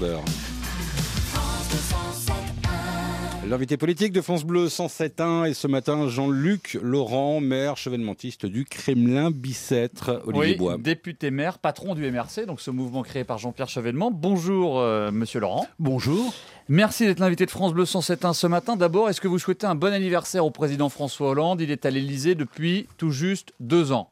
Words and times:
d'heure. 0.00 0.24
L'invité 3.48 3.76
politique 3.76 4.12
de 4.12 4.20
France 4.20 4.44
Bleu 4.44 4.66
107.1 4.66 5.48
et 5.48 5.54
ce 5.54 5.66
matin 5.66 6.08
Jean-Luc 6.08 6.78
Laurent, 6.80 7.40
maire 7.40 7.76
chevènementiste 7.76 8.46
du 8.46 8.64
Kremlin 8.64 9.30
Bicêtre, 9.30 10.22
Olivier 10.24 10.52
oui, 10.52 10.56
Bois. 10.56 10.76
député 10.78 11.30
maire, 11.30 11.58
patron 11.58 11.94
du 11.94 12.08
MRC, 12.08 12.46
donc 12.46 12.60
ce 12.60 12.70
mouvement 12.70 13.02
créé 13.02 13.24
par 13.24 13.38
Jean-Pierre 13.38 13.68
Chevènement. 13.68 14.10
Bonjour 14.10 14.78
euh, 14.78 15.10
monsieur 15.10 15.40
Laurent. 15.40 15.66
Bonjour. 15.78 16.32
Merci 16.68 17.06
d'être 17.06 17.18
l'invité 17.18 17.44
de 17.44 17.50
France 17.50 17.72
Bleu 17.72 17.84
107.1 17.84 18.34
ce 18.34 18.46
matin. 18.46 18.76
D'abord, 18.76 19.08
est-ce 19.10 19.20
que 19.20 19.28
vous 19.28 19.38
souhaitez 19.38 19.66
un 19.66 19.74
bon 19.74 19.92
anniversaire 19.92 20.46
au 20.46 20.50
président 20.50 20.88
François 20.88 21.30
Hollande? 21.30 21.60
Il 21.60 21.70
est 21.70 21.84
à 21.84 21.90
l'Elysée 21.90 22.36
depuis 22.36 22.86
tout 22.98 23.10
juste 23.10 23.52
deux 23.58 23.90
ans. 23.90 24.10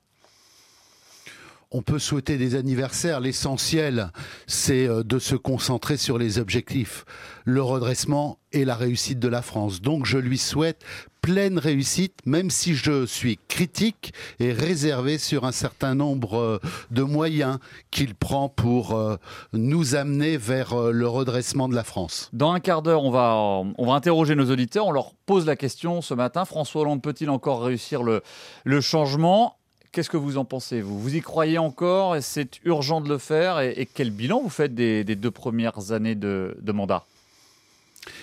On 1.71 1.83
peut 1.83 1.99
souhaiter 1.99 2.39
des 2.39 2.55
anniversaires. 2.55 3.21
L'essentiel, 3.21 4.11
c'est 4.47 4.89
euh, 4.89 5.03
de 5.03 5.19
se 5.19 5.35
concentrer 5.35 5.99
sur 5.99 6.17
les 6.17 6.39
objectifs, 6.39 7.05
le 7.45 7.63
redressement 7.63 8.39
et 8.53 8.65
la 8.65 8.75
réussite 8.75 9.19
de 9.19 9.29
la 9.29 9.43
France. 9.43 9.83
Donc 9.83 10.07
je 10.07 10.17
lui 10.17 10.39
souhaite 10.39 10.83
pleine 11.21 11.59
réussite, 11.59 12.15
même 12.25 12.49
si 12.49 12.75
je 12.75 13.05
suis 13.05 13.39
critique 13.49 14.15
et 14.41 14.53
réservé 14.53 15.19
sur 15.19 15.45
un 15.45 15.53
certain 15.53 15.95
nombre 15.95 16.39
euh, 16.39 16.59
de 16.91 17.03
moyens 17.03 17.59
qu'il 17.91 18.15
prend 18.15 18.49
pour 18.49 18.95
euh, 18.95 19.17
nous 19.53 19.95
amener 19.95 20.39
vers 20.39 20.75
le 20.75 21.07
redressement 21.07 21.69
de 21.69 21.75
la 21.75 21.85
France. 21.85 22.31
Dans 22.33 22.53
un 22.53 22.61
quart 22.61 22.81
d'heure, 22.81 23.05
on 23.05 23.11
va, 23.11 23.35
on 23.37 23.87
va 23.87 23.93
interroger 23.93 24.35
nos 24.37 24.51
auditeurs. 24.51 24.87
On 24.87 24.93
leur 24.93 25.13
pose 25.27 25.45
la 25.45 25.57
question 25.57 26.01
ce 26.01 26.15
matin. 26.15 26.47
François 26.47 26.81
Hollande 26.81 27.03
peut-il 27.03 27.29
encore 27.29 27.63
réussir 27.63 28.03
le, 28.03 28.23
le 28.65 28.81
changement? 28.81 29.59
Qu'est-ce 29.93 30.11
que 30.11 30.17
vous 30.17 30.37
en 30.37 30.45
pensez, 30.45 30.81
vous? 30.81 31.01
Vous 31.01 31.17
y 31.17 31.21
croyez 31.21 31.59
encore 31.59 32.17
C'est 32.21 32.61
urgent 32.65 33.01
de 33.01 33.09
le 33.09 33.19
faire 33.19 33.61
et, 33.61 33.89
quel 33.93 34.11
bilan 34.11 34.43
vous 34.43 34.51
faites 34.51 34.75
des, 34.75 35.05
deux 35.05 35.31
premières 35.31 35.93
années 35.93 36.15
de, 36.15 36.73
mandat? 36.73 37.07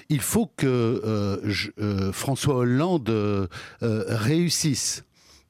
Il 0.09 0.21
faut 0.21 0.49
que 0.57 0.67
euh, 0.67 1.53
euh, 1.79 2.11
François 2.11 2.55
Hollande 2.55 3.09
euh, 3.09 3.47
réussisse. 3.81 5.03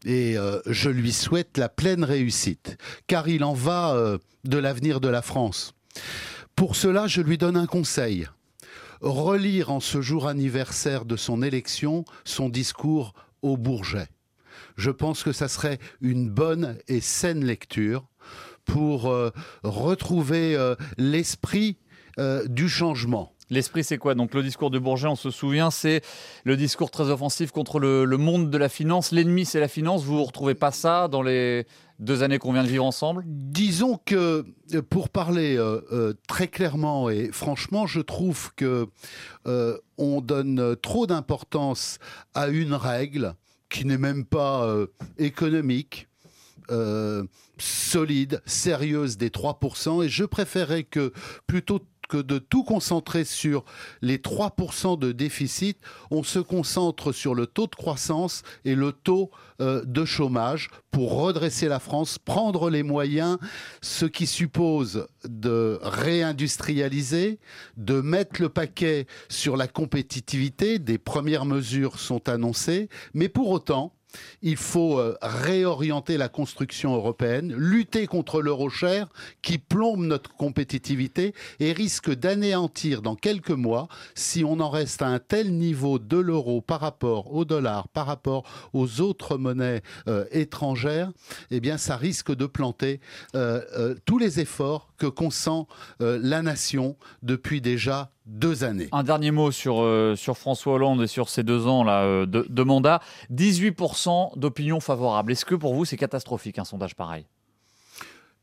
Et 0.07 0.35
je 0.67 0.89
lui 0.91 1.11
souhaite 1.11 1.57
la 1.57 1.67
pleine 1.67 2.03
réussite, 2.03 2.77
car 3.07 3.27
il 3.27 3.43
en 3.43 3.53
va 3.53 4.19
de 4.43 4.57
l'avenir 4.59 5.01
de 5.01 5.07
la 5.07 5.23
France. 5.23 5.73
Pour 6.55 6.75
cela, 6.75 7.07
je 7.07 7.21
lui 7.21 7.39
donne 7.39 7.57
un 7.57 7.65
conseil. 7.65 8.27
Relire 9.01 9.71
en 9.71 9.79
ce 9.79 10.01
jour 10.01 10.27
anniversaire 10.27 11.05
de 11.05 11.15
son 11.15 11.41
élection 11.41 12.05
son 12.23 12.49
discours 12.49 13.15
au 13.41 13.57
Bourget 13.57 14.07
je 14.75 14.91
pense 14.91 15.23
que 15.23 15.31
ça 15.31 15.47
serait 15.47 15.79
une 16.01 16.29
bonne 16.29 16.77
et 16.87 17.01
saine 17.01 17.43
lecture 17.43 18.07
pour 18.65 19.09
euh, 19.09 19.31
retrouver 19.63 20.55
euh, 20.55 20.75
l'esprit 20.97 21.77
euh, 22.19 22.45
du 22.47 22.67
changement. 22.67 23.31
L'esprit, 23.51 23.83
c'est 23.83 23.99
quoi? 23.99 24.15
Donc 24.15 24.33
le 24.33 24.41
discours 24.41 24.71
de 24.71 24.79
Bourget, 24.79 25.07
on 25.07 25.15
se 25.15 25.29
souvient, 25.29 25.69
c'est 25.69 26.01
le 26.45 26.57
discours 26.57 26.89
très 26.89 27.11
offensif 27.11 27.51
contre 27.51 27.79
le, 27.79 28.05
monde 28.17 28.49
de 28.49 28.57
la 28.57 28.69
finance. 28.69 29.11
L'ennemi, 29.11 29.45
c'est 29.45 29.59
la 29.59 29.67
finance. 29.67 30.03
Vous 30.03 30.15
ne 30.15 30.25
retrouvez 30.25 30.55
pas 30.55 30.71
ça 30.71 31.07
dans 31.07 31.21
les 31.21 31.67
deux 31.99 32.23
années 32.23 32.39
qu'on 32.39 32.53
vient 32.53 32.63
de 32.63 32.69
vivre 32.69 32.85
ensemble? 32.85 33.23
Disons 33.27 33.99
que, 34.03 34.43
pour 34.89 35.09
parler 35.09 35.63
très 36.27 36.47
clairement 36.47 37.07
et 37.11 37.29
franchement, 37.31 37.85
je 37.85 38.01
trouve 38.01 38.51
que 38.55 38.87
on 39.99 40.21
donne 40.21 40.75
trop 40.81 41.05
d'importance 41.05 41.99
à 42.33 42.47
une 42.47 42.73
règle 42.73 43.35
qui 43.75 43.83
n'est 43.83 43.97
même 43.97 44.23
pas 44.23 44.65
euh, 44.65 44.87
économique, 45.17 46.07
euh, 46.71 47.25
solide, 47.57 48.41
sérieuse 48.45 49.17
des 49.17 49.29
3%. 49.29 50.05
Et 50.05 50.07
je 50.07 50.23
préférerais 50.23 50.85
que 50.85 51.11
plutôt 51.45 51.81
que 52.07 52.17
de 52.17 52.37
tout 52.37 52.63
concentrer 52.63 53.23
sur 53.23 53.63
les 54.01 54.17
3% 54.17 54.99
de 54.99 55.11
déficit, 55.11 55.77
on 56.11 56.23
se 56.23 56.39
concentre 56.39 57.11
sur 57.11 57.35
le 57.35 57.47
taux 57.47 57.67
de 57.67 57.75
croissance 57.75 58.43
et 58.63 58.75
le 58.75 58.91
taux 58.91 59.31
euh, 59.61 59.83
de 59.85 60.05
chômage 60.05 60.69
pour 60.91 61.15
redresser 61.15 61.67
la 61.67 61.79
France, 61.79 62.17
prendre 62.17 62.69
les 62.69 62.83
moyens, 62.83 63.37
ce 63.81 64.05
qui 64.05 64.27
suppose 64.27 65.07
de 65.23 65.79
réindustrialiser, 65.81 67.39
de 67.77 68.01
mettre 68.01 68.41
le 68.41 68.49
paquet 68.49 69.07
sur 69.29 69.57
la 69.57 69.67
compétitivité. 69.67 70.79
Des 70.79 70.97
premières 70.97 71.45
mesures 71.45 71.99
sont 71.99 72.29
annoncées, 72.29 72.89
mais 73.13 73.29
pour 73.29 73.49
autant, 73.49 73.94
il 74.41 74.57
faut 74.57 74.99
euh, 74.99 75.17
réorienter 75.21 76.17
la 76.17 76.29
construction 76.29 76.95
européenne, 76.95 77.53
lutter 77.55 78.07
contre 78.07 78.41
l'euro 78.41 78.69
cher 78.69 79.07
qui 79.41 79.57
plombe 79.57 80.05
notre 80.05 80.33
compétitivité 80.35 81.33
et 81.59 81.71
risque 81.71 82.11
d'anéantir 82.11 83.01
dans 83.01 83.15
quelques 83.15 83.51
mois, 83.51 83.87
si 84.13 84.43
on 84.43 84.59
en 84.59 84.69
reste 84.69 85.01
à 85.01 85.07
un 85.07 85.19
tel 85.19 85.53
niveau 85.57 85.99
de 85.99 86.17
l'euro 86.17 86.61
par 86.61 86.79
rapport 86.79 87.33
au 87.33 87.45
dollar, 87.45 87.87
par 87.89 88.05
rapport 88.05 88.43
aux 88.73 89.01
autres 89.01 89.37
monnaies 89.37 89.81
euh, 90.07 90.25
étrangères, 90.31 91.11
eh 91.51 91.59
bien 91.59 91.77
ça 91.77 91.97
risque 91.97 92.33
de 92.33 92.45
planter 92.45 92.99
euh, 93.35 93.95
tous 94.05 94.17
les 94.17 94.39
efforts 94.39 94.89
que 94.97 95.07
consent 95.07 95.67
la 95.99 96.41
nation 96.41 96.97
depuis 97.21 97.61
déjà 97.61 98.11
deux 98.25 98.63
années. 98.63 98.89
Un 98.91 99.03
dernier 99.03 99.31
mot 99.31 99.51
sur, 99.51 99.81
euh, 99.81 100.15
sur 100.15 100.37
François 100.37 100.73
Hollande 100.73 101.01
et 101.03 101.07
sur 101.07 101.29
ces 101.29 101.43
deux 101.43 101.67
ans 101.67 101.83
là, 101.83 102.03
euh, 102.03 102.25
de, 102.25 102.45
de, 102.49 102.63
mandat. 102.63 103.01
18% 103.31 104.37
d'opinion 104.37 104.79
favorable. 104.79 105.31
Est-ce 105.31 105.45
que 105.45 105.55
pour 105.55 105.75
vous 105.75 105.85
c'est 105.85 105.97
catastrophique 105.97 106.59
un 106.59 106.65
sondage 106.65 106.95
pareil? 106.95 107.25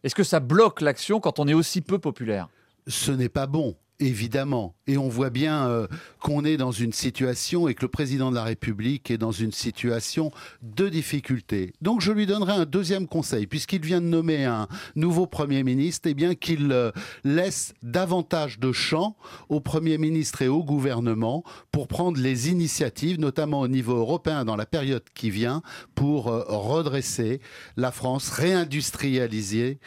Est-ce 0.04 0.14
que 0.14 0.24
ça 0.24 0.40
bloque 0.40 0.80
l'action 0.80 1.20
quand 1.20 1.38
on 1.38 1.48
est 1.48 1.54
aussi 1.54 1.80
peu 1.80 1.98
populaire? 1.98 2.48
Ce 2.86 3.12
n'est 3.12 3.28
pas 3.28 3.46
bon. 3.46 3.76
Évidemment. 4.02 4.74
Et 4.88 4.98
on 4.98 5.08
voit 5.08 5.30
bien 5.30 5.68
euh, 5.68 5.86
qu'on 6.18 6.44
est 6.44 6.56
dans 6.56 6.72
une 6.72 6.92
situation 6.92 7.68
et 7.68 7.74
que 7.74 7.82
le 7.82 7.88
président 7.88 8.30
de 8.30 8.34
la 8.34 8.42
République 8.42 9.12
est 9.12 9.18
dans 9.18 9.30
une 9.30 9.52
situation 9.52 10.32
de 10.60 10.88
difficulté. 10.88 11.72
Donc 11.82 12.00
je 12.00 12.10
lui 12.10 12.26
donnerai 12.26 12.52
un 12.52 12.64
deuxième 12.64 13.06
conseil, 13.06 13.46
puisqu'il 13.46 13.82
vient 13.82 14.00
de 14.00 14.06
nommer 14.06 14.44
un 14.44 14.66
nouveau 14.96 15.28
Premier 15.28 15.62
ministre, 15.62 16.08
eh 16.10 16.14
bien 16.14 16.34
qu'il 16.34 16.72
euh, 16.72 16.90
laisse 17.22 17.74
davantage 17.84 18.58
de 18.58 18.72
champ 18.72 19.16
au 19.48 19.60
Premier 19.60 19.98
ministre 19.98 20.42
et 20.42 20.48
au 20.48 20.64
gouvernement 20.64 21.44
pour 21.70 21.86
prendre 21.86 22.20
les 22.20 22.50
initiatives, 22.50 23.20
notamment 23.20 23.60
au 23.60 23.68
niveau 23.68 23.94
européen 23.94 24.44
dans 24.44 24.56
la 24.56 24.66
période 24.66 25.04
qui 25.14 25.30
vient, 25.30 25.62
pour 25.94 26.26
euh, 26.26 26.42
redresser 26.48 27.40
la 27.76 27.92
France, 27.92 28.30
réindustrialiser 28.30 29.78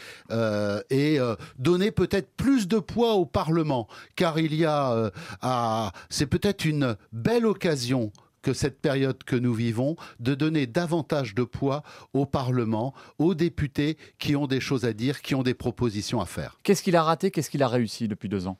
et 0.89 1.19
donner 1.59 1.91
peut-être 1.91 2.29
plus 2.35 2.67
de 2.67 2.79
poids 2.79 3.13
au 3.13 3.25
Parlement 3.25 3.87
car 4.15 4.39
il 4.39 4.53
y 4.55 4.65
a 4.65 4.91
euh, 4.91 5.09
à, 5.41 5.91
c'est 6.09 6.27
peut-être 6.27 6.65
une 6.65 6.95
belle 7.11 7.45
occasion 7.45 8.11
que 8.41 8.53
cette 8.53 8.79
période 8.79 9.23
que 9.23 9.35
nous 9.35 9.53
vivons, 9.53 9.95
de 10.19 10.35
donner 10.35 10.67
davantage 10.67 11.33
de 11.33 11.43
poids 11.43 11.81
au 12.13 12.27
Parlement, 12.27 12.93
aux 13.17 13.33
députés 13.33 13.97
qui 14.19 14.35
ont 14.35 14.45
des 14.45 14.59
choses 14.59 14.85
à 14.85 14.93
dire, 14.93 15.21
qui 15.23 15.33
ont 15.33 15.41
des 15.41 15.55
propositions 15.55 16.21
à 16.21 16.25
faire. 16.27 16.59
Qu'est-ce 16.61 16.83
qu'il 16.83 16.95
a 16.95 17.01
raté, 17.01 17.31
qu'est-ce 17.31 17.49
qu'il 17.49 17.63
a 17.63 17.67
réussi 17.67 18.07
depuis 18.07 18.29
deux 18.29 18.45
ans? 18.45 18.59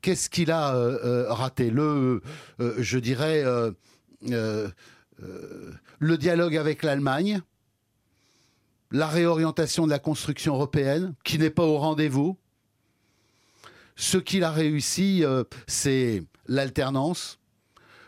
Qu'est-ce 0.00 0.30
qu'il 0.30 0.50
a 0.50 0.74
euh, 0.74 0.98
euh, 1.04 1.32
raté? 1.32 1.70
Le, 1.70 2.22
je 2.58 2.98
dirais, 2.98 3.44
le 4.22 6.16
dialogue 6.16 6.56
avec 6.56 6.82
l'Allemagne, 6.82 7.42
la 8.92 9.06
réorientation 9.06 9.86
de 9.86 9.90
la 9.90 9.98
construction 9.98 10.54
européenne, 10.54 11.14
qui 11.24 11.38
n'est 11.38 11.50
pas 11.50 11.64
au 11.64 11.78
rendez-vous, 11.78 12.38
ce 13.96 14.18
qu'il 14.18 14.44
a 14.44 14.50
réussi, 14.50 15.24
euh, 15.24 15.44
c'est 15.66 16.22
l'alternance, 16.46 17.38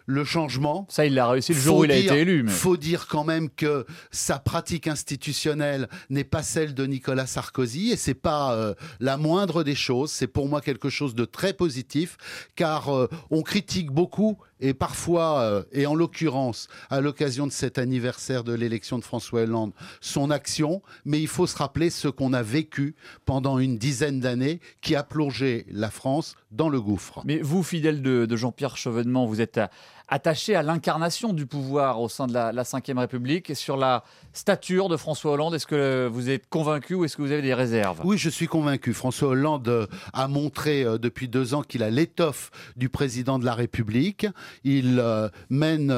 le 0.07 0.25
changement. 0.25 0.87
Ça, 0.91 1.07
il 1.07 1.15
l'a 1.15 1.29
réussi 1.29 1.55
le 1.55 1.61
jour 1.61 1.79
où 1.79 1.85
il 1.85 1.93
a 1.93 1.97
été 1.97 2.21
élu. 2.21 2.45
Il 2.45 2.51
faut 2.51 2.77
dire 2.77 3.07
quand 3.07 3.25
même 3.25 3.49
que 3.49 3.87
sa 4.11 4.39
pratique 4.39 4.87
institutionnelle 4.87 5.89
n'est 6.11 6.25
pas 6.25 6.43
celle 6.43 6.75
de 6.75 6.85
Nicolas 6.87 7.27
Sarkozy 7.27 7.91
et 7.91 7.97
c'est 7.97 8.15
pas 8.15 8.55
euh, 8.55 8.75
la 9.01 9.17
moindre 9.17 9.65
des 9.65 9.75
choses. 9.75 10.11
C'est 10.11 10.27
pour 10.27 10.49
moi 10.49 10.61
quelque 10.61 10.91
chose 10.91 11.15
de 11.15 11.25
très 11.25 11.53
positif 11.53 12.17
car 12.55 12.95
euh, 12.95 13.09
on 13.31 13.43
critique 13.43 13.91
beaucoup 13.91 14.39
et 14.65 14.73
parfois, 14.73 15.41
euh, 15.41 15.63
et 15.73 15.85
en 15.85 15.95
l'occurrence, 15.95 16.69
à 16.89 17.03
l'occasion 17.03 17.47
de 17.47 17.53
cet 17.53 17.77
anniversaire 17.77 18.45
de 18.45 18.55
l'élection 18.55 18.99
de 18.99 19.05
François 19.05 19.43
Hollande, 19.43 19.73
son 20.01 20.31
action, 20.31 20.81
mais 21.05 21.21
il 21.21 21.29
faut 21.29 21.47
se 21.47 21.59
rappeler 21.59 21.91
ce 21.91 22.09
qu'on 22.09 22.33
a 22.33 22.43
vécu 22.43 22.95
pendant 23.27 23.59
une 23.59 23.77
dizaine 23.77 24.21
d'années 24.21 24.61
qui 24.81 24.97
a 24.97 25.03
plongé 25.03 25.67
la 25.71 25.91
France 25.91 26.35
dans 26.51 26.71
le 26.71 26.81
gouffre. 26.81 27.21
Mais 27.27 27.41
vous, 27.41 27.63
fidèle 27.63 28.01
de, 28.01 28.37
Jean-Pierre 28.37 28.79
Chevènement, 28.79 29.27
vous 29.27 29.43
êtes 29.43 29.61
attaché 30.09 30.55
à 30.55 30.63
l'incarnation 30.63 31.33
du 31.33 31.47
pouvoir 31.47 32.01
au 32.01 32.09
sein 32.09 32.27
de 32.27 32.35
la, 32.35 32.53
Ve 32.53 32.99
République 32.99 33.51
et 33.51 33.55
sur 33.55 33.77
la 33.77 34.05
stature 34.33 34.89
de 34.89 34.97
François 34.97 35.33
Hollande. 35.33 35.55
Est-ce 35.55 35.67
que 35.67 36.09
vous 36.13 36.29
êtes 36.29 36.49
convaincu 36.49 36.95
ou 36.95 37.05
est-ce 37.05 37.17
que 37.17 37.23
vous 37.23 37.33
avez 37.33 37.43
des 37.43 37.55
réserves? 37.55 38.01
Oui, 38.05 38.19
je 38.19 38.29
suis 38.29 38.47
convaincu. 38.47 38.93
François 38.93 39.29
Hollande 39.29 39.69
euh, 39.69 39.87
a 40.13 40.29
montré 40.29 40.85
euh, 40.85 40.99
depuis 40.99 41.29
deux 41.29 41.55
ans 41.55 41.63
qu'il 41.63 41.83
a 41.83 41.91
l'étoffe 41.91 42.51
du 42.77 42.89
président 42.89 43.39
de 43.39 43.45
la 43.45 43.55
République. 43.55 44.27
Il 44.65 44.99
euh, 44.99 45.29
mène 45.49 45.95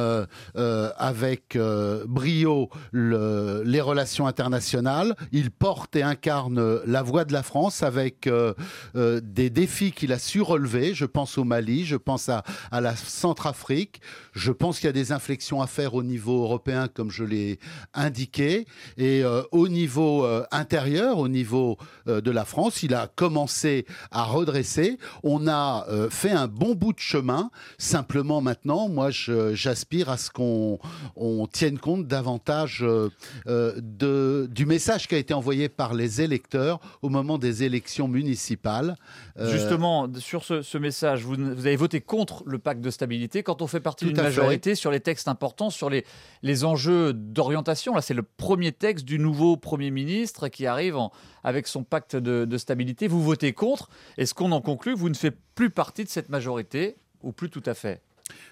avec 0.54 1.58
brio 2.06 2.70
les 2.92 3.80
relations 3.80 4.26
internationales. 4.26 5.16
Il 5.32 5.50
porte 5.50 5.96
et 5.96 6.02
incarne 6.02 6.80
la 6.84 7.02
voix 7.02 7.24
de 7.24 7.32
la 7.32 7.42
France 7.42 7.82
avec 7.82 8.28
des 8.94 9.50
défis 9.50 9.92
qu'il 9.92 10.12
a 10.12 10.18
su 10.18 10.40
relever. 10.40 10.94
Je 10.94 11.04
pense 11.04 11.38
au 11.38 11.44
Mali, 11.44 11.84
je 11.84 11.96
pense 11.96 12.28
à 12.28 12.42
la 12.80 12.94
Centrafrique. 12.96 13.95
Je 14.32 14.52
pense 14.52 14.78
qu'il 14.78 14.86
y 14.86 14.90
a 14.90 14.92
des 14.92 15.12
inflexions 15.12 15.62
à 15.62 15.66
faire 15.66 15.94
au 15.94 16.02
niveau 16.02 16.42
européen, 16.42 16.88
comme 16.88 17.10
je 17.10 17.24
l'ai 17.24 17.58
indiqué. 17.94 18.66
Et 18.96 19.24
euh, 19.24 19.42
au 19.52 19.68
niveau 19.68 20.24
euh, 20.24 20.44
intérieur, 20.50 21.18
au 21.18 21.28
niveau 21.28 21.76
euh, 22.08 22.20
de 22.20 22.30
la 22.30 22.44
France, 22.44 22.82
il 22.82 22.94
a 22.94 23.08
commencé 23.08 23.86
à 24.10 24.24
redresser. 24.24 24.98
On 25.22 25.48
a 25.48 25.86
fait 26.10 26.30
un 26.30 26.48
bon 26.48 26.74
bout 26.74 26.92
de 26.92 26.98
chemin. 26.98 27.50
Simplement 27.78 28.40
maintenant, 28.40 28.88
moi, 28.88 29.10
j'aspire 29.10 30.10
à 30.10 30.16
ce 30.16 30.30
qu'on 30.30 30.78
on 31.16 31.46
tienne 31.46 31.78
compte 31.78 32.06
davantage 32.06 32.84
du 33.46 34.66
message 34.66 35.08
qui 35.08 35.14
a 35.14 35.18
été 35.18 35.34
envoyé 35.34 35.68
par 35.68 35.94
les 35.94 36.22
électeurs 36.22 36.80
au 37.02 37.08
moment 37.08 37.38
des 37.38 37.62
élections 37.62 38.08
municipales. 38.08 38.96
Justement, 39.38 40.08
sur 40.18 40.44
ce, 40.44 40.62
ce 40.62 40.78
message, 40.78 41.24
vous, 41.24 41.34
vous, 41.34 41.66
avez 41.66 41.76
voté 41.76 42.00
contre 42.00 42.42
le 42.46 42.58
pacte 42.58 42.80
de 42.80 42.90
stabilité. 42.90 43.42
Quand 43.42 43.62
on 43.62 43.66
fait 43.66 43.80
partie 43.86 44.06
d'une 44.06 44.16
majorité 44.20 44.74
sur 44.74 44.90
les 44.90 44.98
textes 44.98 45.28
importants, 45.28 45.70
sur 45.70 45.88
les, 45.88 46.04
les 46.42 46.64
enjeux 46.64 47.12
d'orientation, 47.12 47.94
là, 47.94 48.02
c'est 48.02 48.14
le 48.14 48.24
premier 48.24 48.72
texte 48.72 49.04
du 49.04 49.20
nouveau 49.20 49.56
Premier 49.56 49.92
ministre 49.92 50.48
qui 50.48 50.66
arrive 50.66 50.96
avec 51.44 51.68
son 51.68 51.84
pacte 51.84 52.16
de, 52.16 52.58
stabilité. 52.58 53.06
Vous 53.06 53.22
votez 53.22 53.52
contre. 53.52 53.88
Est-ce 54.18 54.34
qu'on 54.34 54.50
en 54.50 54.60
conclut 54.60 54.94
Vous 54.94 55.08
ne 55.08 55.14
faites 55.14 55.38
plus 55.54 55.70
partie 55.70 56.02
de 56.02 56.08
cette 56.08 56.30
majorité 56.30 56.96
ou 57.22 57.30
plus 57.30 57.48
tout 57.48 57.62
à 57.64 57.74
fait? 57.74 58.02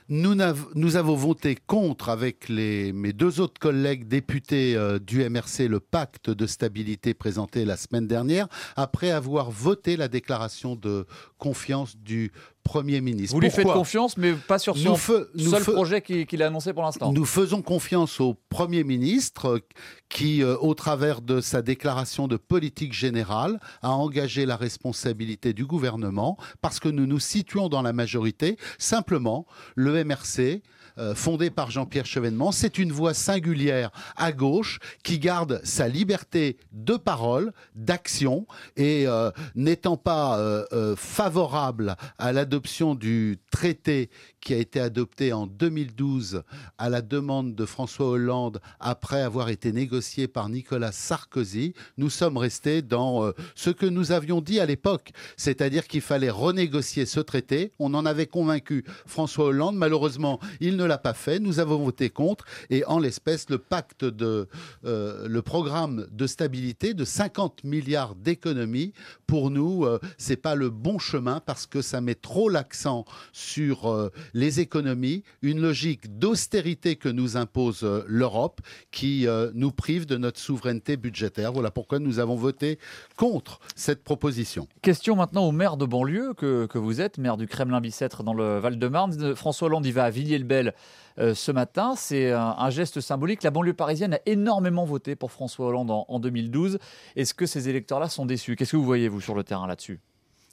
Nous, 0.08 0.36
nous, 0.76 0.96
avons 0.96 1.16
voté 1.16 1.56
contre 1.66 2.10
avec 2.10 2.48
les, 2.48 2.92
mes 2.92 3.12
deux 3.12 3.40
autres 3.40 3.58
collègues 3.58 4.06
députés 4.06 4.76
euh, 4.76 5.00
du 5.00 5.28
MRC 5.28 5.66
le 5.69 5.80
pacte 5.80 6.30
de 6.30 6.46
stabilité 6.46 7.12
présenté 7.12 7.64
la 7.64 7.76
semaine 7.76 8.06
dernière, 8.06 8.46
après 8.76 9.10
avoir 9.10 9.50
voté 9.50 9.96
la 9.96 10.06
déclaration 10.06 10.76
de 10.76 11.06
confiance 11.38 11.96
du 11.96 12.30
Premier 12.64 13.00
ministre. 13.00 13.34
Vous 13.34 13.40
lui 13.40 13.50
faites 13.50 13.66
confiance, 13.66 14.16
mais 14.16 14.32
pas 14.32 14.58
sur 14.58 14.76
son 14.76 14.96
seul 14.96 15.62
projet 15.62 16.00
qu'il 16.00 16.43
a 16.43 16.46
annoncé 16.46 16.72
pour 16.72 16.82
l'instant. 16.82 17.12
Nous 17.12 17.26
faisons 17.26 17.62
confiance 17.62 18.20
au 18.20 18.34
Premier 18.49 18.84
ministre 18.84 19.61
qui, 20.08 20.43
euh, 20.43 20.56
au 20.58 20.75
travers 20.75 21.20
de 21.20 21.40
sa 21.40 21.62
déclaration 21.62 22.26
de 22.26 22.37
politique 22.37 22.93
générale, 22.93 23.61
a 23.82 23.90
engagé 23.90 24.46
la 24.46 24.56
responsabilité 24.56 25.52
du 25.52 25.66
gouvernement 25.66 26.37
parce 26.62 26.81
que 26.81 26.88
nous 26.88 27.06
nous 27.06 27.20
situons 27.20 27.69
dans 27.69 27.82
la 27.82 27.93
majorité. 27.93 28.56
Simplement, 28.78 29.46
le 29.76 30.02
MRC 30.02 30.62
euh, 30.96 31.14
fondé 31.14 31.50
par 31.50 31.73
Jean-Pierre 31.73 32.06
Chevènement. 32.06 32.52
C'est 32.52 32.79
une 32.79 32.93
voix 32.93 33.14
singulière 33.14 33.91
à 34.17 34.31
gauche 34.31 34.79
qui 35.02 35.19
garde 35.19 35.61
sa 35.64 35.88
liberté 35.88 36.56
de 36.70 36.96
parole, 36.96 37.52
d'action 37.75 38.46
et 38.76 39.08
euh, 39.08 39.32
n'étant 39.56 39.96
pas 39.96 40.38
euh, 40.38 40.94
favorable 40.96 41.96
à 42.19 42.32
l'adoption 42.32 42.94
du 42.94 43.38
traité 43.50 44.08
qui 44.41 44.55
a 44.55 44.58
été 44.58 44.79
adopté 44.79 45.32
en 45.32 45.49
2012 45.49 46.43
à 46.79 46.88
la 46.88 47.02
demande 47.02 47.56
de 47.56 47.64
François 47.64 48.06
Hollande 48.06 48.61
après 48.79 49.23
avoir 49.23 49.49
été 49.49 49.73
négocié 49.73 50.29
par 50.29 50.49
Nicolas 50.49 50.93
Sarkozy, 50.93 51.75
nous 51.97 52.11
sommes 52.11 52.37
restés 52.37 52.82
dans 52.82 53.32
ce 53.55 53.70
que 53.70 53.87
nous 53.87 54.12
avions 54.12 54.40
dit 54.40 54.61
à 54.61 54.67
l'époque, 54.67 55.12
c'est-à-dire 55.37 55.87
qu'il 55.87 56.02
fallait 56.02 56.31
renégocier 56.31 57.06
ce 57.06 57.20
traité. 57.20 57.73
On 57.79 57.94
en 57.94 58.06
avait 58.06 58.26
convaincu 58.26 58.85
François 59.06 59.47
Hollande. 59.47 59.76
Malheureusement, 59.76 60.38
il 60.61 60.76
ne 60.76 60.83
ne 60.84 60.88
l'a 60.88 60.98
pas 60.98 61.14
fait. 61.14 61.38
Nous 61.38 61.60
avons 61.60 61.78
voté 61.78 62.10
contre. 62.10 62.44
Et 62.70 62.84
en 62.84 62.98
l'espèce, 62.98 63.48
le 63.50 63.58
pacte 63.58 64.04
de, 64.04 64.48
euh, 64.84 65.26
le 65.28 65.42
programme 65.42 66.06
de 66.12 66.26
stabilité 66.26 66.94
de 66.94 67.04
50 67.04 67.64
milliards 67.64 68.14
d'économies, 68.14 68.92
pour 69.26 69.50
nous, 69.50 69.84
euh, 69.84 69.98
c'est 70.19 70.36
pas 70.36 70.54
le 70.54 70.70
bon 70.70 70.98
chemin 70.98 71.40
parce 71.40 71.66
que 71.66 71.82
ça 71.82 72.00
met 72.00 72.14
trop 72.14 72.48
l'accent 72.48 73.04
sur 73.32 73.90
euh, 73.90 74.10
les 74.34 74.60
économies, 74.60 75.25
une 75.42 75.60
logique 75.60 76.19
d'austérité 76.19 76.96
que 76.96 77.08
nous 77.08 77.37
impose 77.37 77.84
l'Europe 78.06 78.60
qui 78.90 79.26
nous 79.54 79.70
prive 79.70 80.06
de 80.06 80.16
notre 80.16 80.38
souveraineté 80.38 80.96
budgétaire. 80.96 81.52
Voilà 81.52 81.70
pourquoi 81.70 81.98
nous 81.98 82.19
avons 82.19 82.37
voté 82.37 82.78
contre 83.16 83.60
cette 83.75 84.04
proposition. 84.04 84.69
Question 84.82 85.16
maintenant 85.16 85.44
au 85.44 85.52
maire 85.52 85.76
de 85.76 85.87
banlieue 85.87 86.34
que, 86.34 86.66
que 86.66 86.78
vous 86.78 87.00
êtes, 87.00 87.19
maire 87.19 87.37
du 87.37 87.46
Kremlin-Bicêtre 87.46 88.22
dans 88.22 88.34
le 88.34 88.58
Val-de-Marne. 88.58 89.34
François 89.34 89.66
Hollande, 89.66 89.87
va 89.94 90.04
à 90.04 90.10
Villiers-le-Bel 90.10 90.69
euh, 90.69 90.72
ce 91.19 91.53
matin. 91.53 91.94
C'est 91.97 92.32
un, 92.32 92.71
geste 92.71 93.00
symbolique. 93.00 93.43
La 93.43 93.50
banlieue 93.50 93.75
parisienne 93.75 94.15
a 94.15 94.21
énormément 94.26 94.85
voté 94.85 95.17
pour 95.17 95.31
François 95.31 95.67
Hollande 95.67 95.91
en, 95.91 96.19
2012. 96.19 96.79
Est-ce 97.17 97.35
que 97.35 97.47
ces 97.47 97.69
électeurs-là 97.69 98.09
sont 98.09 98.26
déçus? 98.26 98.56
Qu'est-ce 98.56 98.73
que 98.73 98.76
vous 98.76 98.85
voyez, 98.85 99.09
vous, 99.09 99.21
sur 99.21 99.35
le 99.35 99.44
terrain 99.44 99.67
là-dessus? 99.67 100.00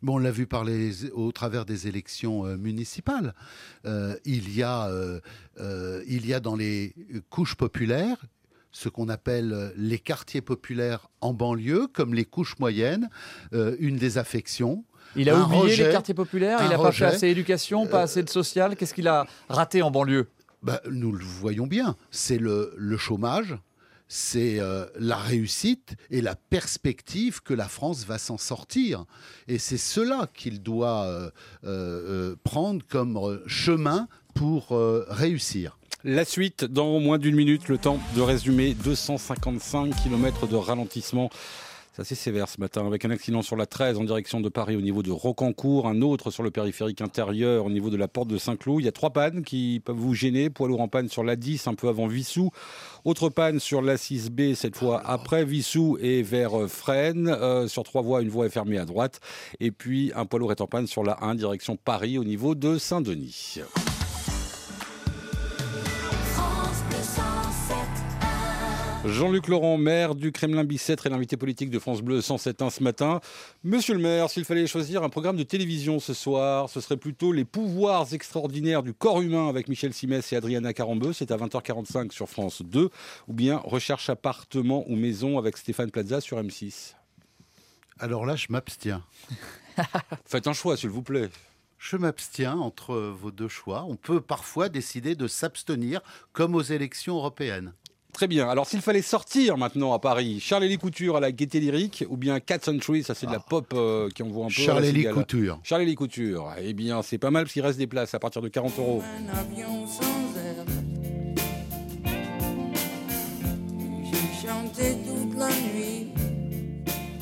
Bon, 0.02 0.16
on 0.16 0.18
l'a 0.18 0.32
vu 0.32 0.48
par 0.48 0.66
au 1.14 1.32
travers 1.32 1.66
des 1.66 1.88
élections 1.88 2.46
euh, 2.46 2.58
municipales. 2.58 3.36
Euh, 3.86 4.16
il, 4.26 4.56
y 4.56 4.64
a, 4.64 4.90
il 6.08 6.26
y 6.26 6.34
a 6.34 6.40
dans 6.40 6.56
les 6.56 6.96
couches 7.30 7.56
populaires 7.56 8.18
ce 8.74 8.88
qu'on 8.88 9.10
appelle 9.10 9.74
les 9.76 10.00
quartiers 10.00 10.40
populaires 10.40 11.10
en 11.20 11.34
banlieue, 11.34 11.88
comme 11.92 12.14
les 12.14 12.24
couches 12.24 12.58
moyennes, 12.58 13.10
une 13.52 13.98
désaffection, 13.98 14.86
il 15.16 15.30
a 15.30 15.40
oublié 15.40 15.76
les 15.76 15.92
quartiers 15.92 16.14
populaires, 16.14 16.60
il 16.64 16.70
n'a 16.70 16.78
pas 16.78 16.92
fait 16.92 17.06
assez 17.06 17.28
d'éducation, 17.28 17.88
pas 17.88 18.02
assez 18.02 18.24
de 18.24 18.30
social. 18.30 18.76
Qu'est-ce 18.76 18.94
qu'il 18.94 19.08
a 19.08 19.26
raté 19.50 19.82
en 19.82 19.92
banlieue? 19.92 20.28
Bah, 20.62 20.82
Nous 20.90 21.12
le 21.12 21.24
voyons 21.24 21.68
bien. 21.68 21.96
C'est 22.12 22.38
le, 22.38 22.96
chômage, 22.98 23.58
c'est 24.08 24.60
euh, 24.60 24.86
la 25.00 25.18
réussite 25.18 25.96
et 26.10 26.22
la 26.22 26.36
perspective 26.36 27.42
que 27.42 27.54
la 27.54 27.68
France 27.68 28.06
va 28.06 28.18
s'en 28.18 28.38
sortir. 28.38 29.06
Et 29.48 29.58
c'est 29.58 29.78
cela 29.78 30.28
qu'il 30.34 30.62
doit 30.62 31.06
euh, 31.06 31.30
euh, 31.66 32.36
prendre 32.44 32.84
comme 32.88 33.42
chemin 33.48 34.08
pour 34.36 34.70
réussir. 35.10 35.78
La 36.04 36.26
suite 36.26 36.64
dans 36.64 37.00
moins 37.00 37.20
d'une 37.20 37.36
minute, 37.36 37.68
le 37.68 37.78
temps 37.78 38.00
de 38.16 38.22
résumer 38.22 38.74
255 38.74 39.94
km 39.96 40.48
de 40.48 40.56
ralentissement 40.56 41.30
c'est 41.94 42.04
assez 42.04 42.16
sévère 42.16 42.48
ce 42.48 42.60
matin, 42.62 42.88
avec 42.88 43.04
un 43.04 43.12
accident 43.12 43.42
sur 43.42 43.58
la 43.58 43.66
13 43.66 43.98
en 43.98 44.06
direction 44.06 44.40
de 44.40 44.48
Paris 44.48 44.78
au 44.78 44.82
niveau 44.82 45.04
de 45.04 45.12
Rocancourt, 45.12 45.88
un 45.88 46.02
autre 46.02 46.32
sur 46.32 46.42
le 46.42 46.50
périphérique 46.50 47.02
intérieur 47.02 47.66
au 47.66 47.70
niveau 47.70 47.90
de 47.90 47.98
la 47.98 48.08
porte 48.08 48.30
de 48.30 48.38
Saint-Cloud. 48.38 48.82
Il 48.82 48.86
y 48.86 48.88
a 48.88 48.94
trois 48.94 49.10
pannes 49.10 49.44
qui 49.44 49.82
peuvent 49.84 49.98
vous 49.98 50.14
gêner. 50.14 50.50
Poids 50.50 50.70
lourd 50.70 50.80
en 50.80 50.88
panne 50.88 51.10
sur 51.10 51.26
la 51.26 51.36
10, 51.36 51.68
un 51.68 51.74
peu 51.74 51.90
avant 51.90 52.08
Vissou. 52.08 52.50
Autre 53.04 53.28
panne 53.28 53.60
sur 53.60 53.82
la 53.82 53.98
6B, 53.98 54.56
cette 54.56 54.78
fois 54.78 55.02
après 55.06 55.44
Vissou 55.44 55.98
et 56.00 56.24
vers 56.24 56.70
Fresnes. 56.70 57.28
Euh, 57.28 57.68
sur 57.68 57.84
trois 57.84 58.02
voies, 58.02 58.22
une 58.22 58.30
voie 58.30 58.46
est 58.46 58.50
fermée 58.50 58.78
à 58.78 58.86
droite. 58.86 59.20
Et 59.60 59.72
puis 59.72 60.14
un 60.16 60.26
poids 60.26 60.40
lourd 60.40 60.54
est 60.54 60.62
en 60.62 60.68
panne 60.68 60.88
sur 60.88 61.04
la 61.04 61.22
1, 61.22 61.36
direction 61.36 61.76
Paris 61.76 62.18
au 62.18 62.24
niveau 62.24 62.56
de 62.56 62.78
Saint-Denis. 62.78 63.60
Jean-Luc 69.06 69.48
Laurent, 69.48 69.78
maire 69.78 70.14
du 70.14 70.32
Kremlin-Bicêtre 70.32 71.08
et 71.08 71.10
l'invité 71.10 71.36
politique 71.36 71.72
de 71.72 71.80
France 71.80 72.02
Bleu 72.02 72.20
107.1 72.20 72.70
ce 72.70 72.84
matin. 72.84 73.20
Monsieur 73.64 73.96
le 73.96 74.00
maire, 74.00 74.30
s'il 74.30 74.46
fallait 74.46 74.68
choisir 74.68 75.02
un 75.04 75.10
programme 75.10 75.38
de 75.38 75.44
télévision 75.44 76.00
ce 76.00 76.14
soir, 76.14 76.70
ce 76.70 76.82
serait 76.82 76.98
plutôt 76.98 77.32
Les 77.32 77.44
pouvoirs 77.44 78.14
extraordinaires 78.14 78.84
du 78.84 78.94
corps 78.94 79.22
humain 79.22 79.50
avec 79.50 79.70
Michel 79.70 79.92
Simès 79.94 80.32
et 80.32 80.36
Adriana 80.36 80.72
Carambeu, 80.74 81.14
c'est 81.14 81.32
à 81.32 81.38
20h45 81.38 82.12
sur 82.12 82.30
France 82.30 82.62
2, 82.62 82.90
ou 83.28 83.34
bien 83.34 83.58
Recherche 83.64 84.10
appartement 84.10 84.86
ou 84.88 84.96
maison 84.96 85.40
avec 85.40 85.58
Stéphane 85.58 85.90
Plaza 85.90 86.22
sur 86.22 86.38
M6 86.38 86.94
Alors 88.00 88.28
là, 88.28 88.36
je 88.36 88.48
m'abstiens. 88.50 89.04
Faites 90.26 90.46
un 90.46 90.54
choix, 90.54 90.78
s'il 90.78 90.90
vous 90.90 91.04
plaît. 91.04 91.30
Je 91.80 91.98
m'abstiens 91.98 92.58
entre 92.58 92.96
vos 92.96 93.32
deux 93.32 93.48
choix. 93.48 93.84
On 93.88 93.96
peut 93.96 94.22
parfois 94.22 94.70
décider 94.70 95.16
de 95.16 95.28
s'abstenir, 95.28 96.02
comme 96.34 96.54
aux 96.54 96.62
élections 96.62 97.16
européennes. 97.16 97.74
Très 98.14 98.28
bien. 98.28 98.50
Alors, 98.50 98.68
s'il 98.68 98.82
fallait 98.82 99.02
sortir 99.02 99.58
maintenant 99.58 99.94
à 99.94 100.00
Paris, 100.00 100.40
Charles-Élie 100.40 100.78
Couture 100.78 101.18
à 101.18 101.20
la 101.20 101.32
gaieté 101.32 101.60
lyrique 101.60 102.04
ou 102.10 102.18
bien 102.18 102.40
Cat 102.40 102.60
Century, 102.62 103.04
ça 103.04 103.16
c'est 103.16 103.26
de 103.26 103.32
la 103.32 103.40
ah. 103.40 103.46
pop 103.48 103.72
euh, 103.74 104.10
qui 104.10 104.24
envoie 104.24 104.46
un 104.46 104.48
peu. 104.48 104.54
Charles-Élie 104.54 105.06
Couture. 105.06 105.60
Charles-Élie 105.64 105.96
Couture. 105.96 106.52
Eh 106.62 106.74
bien, 106.74 107.02
c'est 107.02 107.18
pas 107.18 107.32
mal 107.32 107.44
parce 107.44 107.54
qu'il 107.54 107.62
reste 107.62 107.78
des 107.78 107.88
places 107.88 108.14
à 108.14 108.20
partir 108.20 108.42
de 108.42 108.50
40 108.50 108.80
euros. 108.80 109.04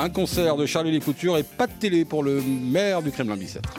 Un 0.02 0.10
concert 0.10 0.56
de 0.56 0.66
Charlie 0.66 1.00
Couture 1.00 1.38
et 1.38 1.44
pas 1.44 1.68
de 1.68 1.74
télé 1.74 2.06
pour 2.06 2.24
le 2.24 2.42
maire 2.42 3.02
du 3.02 3.12
Kremlin-Bicêtre. 3.12 3.74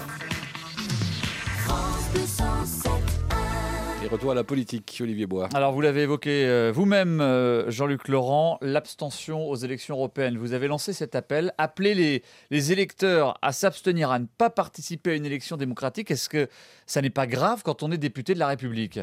Et 4.02 4.08
retour 4.08 4.30
à 4.30 4.34
la 4.34 4.44
politique, 4.44 4.98
Olivier 5.02 5.26
Bois. 5.26 5.50
Alors, 5.52 5.72
vous 5.72 5.82
l'avez 5.82 6.02
évoqué 6.02 6.46
euh, 6.46 6.72
vous-même, 6.74 7.20
euh, 7.20 7.70
Jean-Luc 7.70 8.08
Laurent, 8.08 8.56
l'abstention 8.62 9.46
aux 9.46 9.56
élections 9.56 9.94
européennes. 9.94 10.38
Vous 10.38 10.54
avez 10.54 10.68
lancé 10.68 10.94
cet 10.94 11.14
appel. 11.14 11.52
Appelez 11.58 11.94
les, 11.94 12.22
les 12.50 12.72
électeurs 12.72 13.38
à 13.42 13.52
s'abstenir, 13.52 14.10
à 14.10 14.18
ne 14.18 14.24
pas 14.24 14.48
participer 14.48 15.10
à 15.10 15.14
une 15.16 15.26
élection 15.26 15.58
démocratique. 15.58 16.10
Est-ce 16.10 16.30
que 16.30 16.48
ça 16.86 17.02
n'est 17.02 17.10
pas 17.10 17.26
grave 17.26 17.62
quand 17.62 17.82
on 17.82 17.92
est 17.92 17.98
député 17.98 18.32
de 18.32 18.38
la 18.38 18.46
République? 18.46 19.00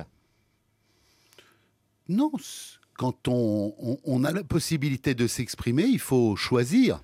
Non. 2.10 2.32
Quand 2.98 3.27
on, 3.27 3.75
on, 3.77 3.98
on 4.04 4.24
a 4.24 4.32
la 4.32 4.44
possibilité 4.44 5.13
de 5.13 5.27
s'exprimer, 5.27 5.84
il 5.84 6.00
faut 6.00 6.36
choisir 6.36 7.04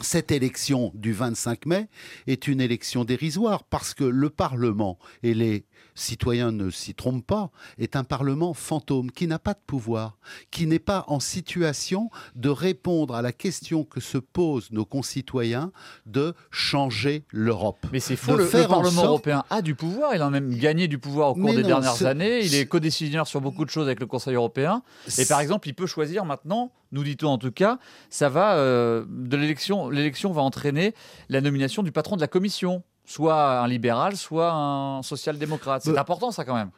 cette 0.00 0.30
élection 0.30 0.92
du 0.94 1.12
25 1.12 1.66
mai 1.66 1.88
est 2.26 2.46
une 2.46 2.60
élection 2.60 3.04
dérisoire 3.04 3.64
parce 3.64 3.94
que 3.94 4.04
le 4.04 4.30
Parlement, 4.30 4.98
et 5.22 5.34
les 5.34 5.64
citoyens 5.98 6.52
ne 6.52 6.70
s'y 6.70 6.94
trompent 6.94 7.26
pas, 7.26 7.50
est 7.78 7.96
un 7.96 8.04
Parlement 8.04 8.54
fantôme 8.54 9.10
qui 9.10 9.26
n'a 9.26 9.38
pas 9.38 9.54
de 9.54 9.60
pouvoir, 9.66 10.18
qui 10.50 10.66
n'est 10.66 10.78
pas 10.78 11.04
en 11.08 11.20
situation 11.20 12.10
de 12.34 12.48
répondre 12.48 13.14
à 13.14 13.22
la 13.22 13.32
question 13.32 13.84
que 13.84 14.00
se 14.00 14.18
posent 14.18 14.70
nos 14.70 14.84
concitoyens 14.84 15.72
de 16.06 16.34
changer 16.50 17.24
l'Europe. 17.30 17.86
Mais 17.92 18.00
c'est 18.00 18.16
faux, 18.16 18.36
le, 18.36 18.44
le, 18.44 18.68
Parlement 18.68 19.04
européen 19.04 19.44
a 19.50 19.62
du 19.62 19.74
pouvoir, 19.74 20.14
il 20.14 20.22
a 20.22 20.30
même 20.30 20.54
gagné 20.54 20.88
du 20.88 20.98
pouvoir 20.98 21.30
au 21.30 21.34
cours 21.34 21.54
des 21.54 21.62
non, 21.62 21.68
dernières 21.68 22.06
années, 22.06 22.44
il 22.44 22.54
est 22.54 22.66
codécisionnaire 22.66 23.26
sur 23.26 23.40
beaucoup 23.40 23.64
de 23.64 23.70
choses 23.70 23.86
avec 23.86 24.00
le 24.00 24.06
Conseil 24.06 24.34
européen, 24.34 24.82
et 25.18 25.24
par 25.26 25.40
exemple, 25.40 25.68
il 25.68 25.74
peut 25.74 25.86
choisir 25.86 26.24
maintenant 26.24 26.72
nous 26.92 27.04
dit-on 27.04 27.28
en 27.28 27.38
tout 27.38 27.52
cas, 27.52 27.78
ça 28.10 28.28
va 28.28 28.56
euh, 28.56 29.04
de 29.08 29.36
l'élection. 29.36 29.90
L'élection 29.90 30.32
va 30.32 30.42
entraîner 30.42 30.94
la 31.28 31.40
nomination 31.40 31.82
du 31.82 31.92
patron 31.92 32.16
de 32.16 32.20
la 32.20 32.28
commission, 32.28 32.82
soit 33.08 33.60
un 33.60 33.66
libéral, 33.66 34.16
soit 34.16 34.52
un 34.52 35.02
social-démocrate. 35.02 35.82
C'est 35.82 35.96
euh, 35.96 36.00
important 36.00 36.30
ça 36.30 36.44
quand 36.44 36.54
même. 36.54 36.70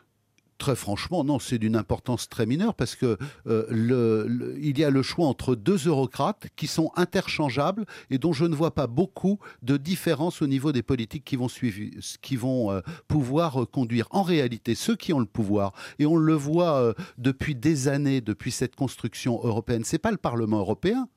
Très 0.60 0.76
franchement, 0.76 1.24
non, 1.24 1.38
c'est 1.38 1.56
d'une 1.56 1.74
importance 1.74 2.28
très 2.28 2.44
mineure 2.44 2.74
parce 2.74 2.94
que 2.94 3.16
euh, 3.46 3.64
le, 3.70 4.26
le, 4.28 4.58
il 4.60 4.78
y 4.78 4.84
a 4.84 4.90
le 4.90 5.02
choix 5.02 5.26
entre 5.26 5.54
deux 5.54 5.88
eurocrates 5.88 6.48
qui 6.54 6.66
sont 6.66 6.92
interchangeables 6.96 7.86
et 8.10 8.18
dont 8.18 8.34
je 8.34 8.44
ne 8.44 8.54
vois 8.54 8.74
pas 8.74 8.86
beaucoup 8.86 9.38
de 9.62 9.78
différence 9.78 10.42
au 10.42 10.46
niveau 10.46 10.70
des 10.70 10.82
politiques 10.82 11.24
qui 11.24 11.36
vont, 11.36 11.48
suivre, 11.48 11.98
qui 12.20 12.36
vont 12.36 12.70
euh, 12.70 12.80
pouvoir 13.08 13.62
euh, 13.62 13.64
conduire. 13.64 14.06
En 14.10 14.22
réalité, 14.22 14.74
ceux 14.74 14.96
qui 14.96 15.14
ont 15.14 15.18
le 15.18 15.24
pouvoir, 15.24 15.72
et 15.98 16.04
on 16.04 16.16
le 16.16 16.34
voit 16.34 16.94
depuis 17.16 17.54
des 17.54 17.88
années, 17.88 18.20
depuis 18.20 18.52
cette 18.52 18.76
construction 18.76 19.40
européenne, 19.42 19.84
c'est 19.84 19.98
pas 19.98 20.10
le 20.10 20.18
Parlement 20.18 20.58
européen, 20.58 21.08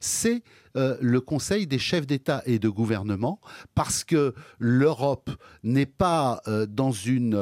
c'est 0.00 0.42
euh, 0.76 0.96
le 1.00 1.20
Conseil 1.20 1.66
des 1.66 1.78
chefs 1.78 2.06
d'État 2.06 2.42
et 2.46 2.58
de 2.58 2.68
gouvernement, 2.68 3.40
parce 3.74 4.04
que 4.04 4.34
l'Europe 4.58 5.30
n'est 5.62 5.86
pas 5.86 6.40
euh, 6.46 6.66
dans 6.66 6.92
une 6.92 7.34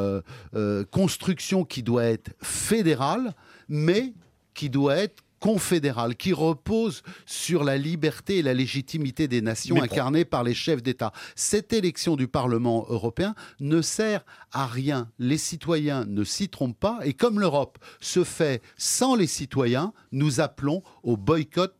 euh, 0.54 0.84
construction 0.90 1.64
qui 1.64 1.82
doit 1.82 2.04
être 2.04 2.30
fédérale, 2.40 3.34
mais 3.68 4.14
qui 4.54 4.70
doit 4.70 4.96
être 4.96 5.22
confédérale 5.38 6.16
qui 6.16 6.32
repose 6.32 7.02
sur 7.26 7.62
la 7.62 7.76
liberté 7.76 8.38
et 8.38 8.42
la 8.42 8.54
légitimité 8.54 9.28
des 9.28 9.42
nations 9.42 9.76
Mais 9.76 9.82
incarnées 9.82 10.24
par 10.24 10.42
les 10.42 10.54
chefs 10.54 10.82
d'État. 10.82 11.12
Cette 11.34 11.72
élection 11.72 12.16
du 12.16 12.26
Parlement 12.26 12.86
européen 12.88 13.34
ne 13.60 13.82
sert 13.82 14.24
à 14.50 14.66
rien. 14.66 15.10
Les 15.18 15.38
citoyens 15.38 16.04
ne 16.06 16.24
s'y 16.24 16.48
trompent 16.48 16.80
pas 16.80 17.00
et 17.04 17.12
comme 17.12 17.38
l'Europe 17.38 17.78
se 18.00 18.24
fait 18.24 18.62
sans 18.76 19.14
les 19.14 19.26
citoyens, 19.26 19.92
nous 20.10 20.40
appelons 20.40 20.82
au 21.02 21.16
boycott 21.16 21.74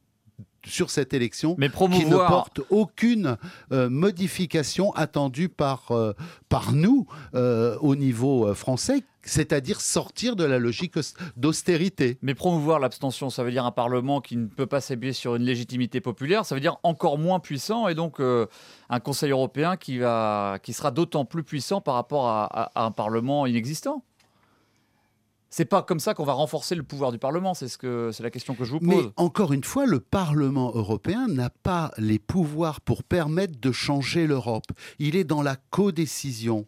sur 0.67 0.91
cette 0.91 1.15
élection 1.15 1.55
Mais 1.59 1.69
promouvoir... 1.69 2.05
qui 2.05 2.11
ne 2.11 2.17
porte 2.17 2.61
aucune 2.71 3.37
euh, 3.73 3.89
modification 3.89 4.93
attendue 4.93 5.49
par, 5.49 5.93
euh, 5.93 6.13
par 6.49 6.73
nous 6.73 7.07
euh, 7.35 7.77
au 7.81 7.97
niveau 7.97 8.55
français 8.55 9.05
c'est-à-dire 9.27 9.81
sortir 9.81 10.37
de 10.37 10.45
la 10.45 10.59
logique 10.59 10.95
d'austérité. 11.37 12.17
Mais 12.23 12.35
promouvoir 12.35 12.79
l'abstention, 12.79 13.29
ça 13.29 13.43
veut 13.43 13.51
dire 13.51 13.67
un 13.67 13.73
Parlement 13.73 14.21
qui 14.21 14.37
ne 14.37 14.47
peut 14.47 14.67
pas 14.67 14.81
s'appuyer 14.81 15.13
sur 15.13 15.35
une 15.35 15.43
légitimité 15.43 16.01
populaire, 16.01 16.47
ça 16.47 16.55
veut 16.55 16.61
dire 16.61 16.77
encore 16.85 17.19
moins 17.19 17.41
puissant, 17.41 17.89
et 17.89 17.95
donc 17.95 18.21
euh, 18.21 18.47
un 18.89 19.01
Conseil 19.01 19.33
européen 19.33 19.77
qui, 19.77 19.99
va, 19.99 20.59
qui 20.63 20.73
sera 20.73 20.91
d'autant 20.93 21.25
plus 21.25 21.43
puissant 21.43 21.81
par 21.81 21.95
rapport 21.95 22.29
à, 22.29 22.45
à, 22.45 22.71
à 22.81 22.85
un 22.85 22.93
Parlement 22.93 23.47
inexistant. 23.47 24.05
C'est 25.57 25.65
pas 25.65 25.81
comme 25.83 26.01
ça 26.01 26.13
qu'on 26.13 26.27
va 26.27 26.35
renforcer 26.35 26.75
le 26.75 26.83
pouvoir 26.83 27.13
du 27.13 27.19
Parlement, 27.19 27.55
c'est 27.55 27.69
ce 27.69 27.79
que 27.79 28.11
c'est 28.13 28.23
la 28.23 28.31
question 28.31 28.55
que 28.55 28.67
je 28.67 28.73
vous 28.73 28.79
pose. 28.79 28.89
Mais 28.89 29.11
encore 29.17 29.55
une 29.55 29.65
fois, 29.65 29.87
le 29.87 30.01
Parlement 30.01 30.71
européen 30.75 31.29
n'a 31.29 31.49
pas 31.49 31.93
les 31.97 32.19
pouvoirs 32.19 32.83
pour 32.83 33.03
permettre 33.03 33.59
de 33.59 33.73
changer 33.73 34.27
l'Europe. 34.27 34.67
Il 34.99 35.17
est 35.17 35.25
dans 35.25 35.41
la 35.41 35.57
codécision. 35.57 36.67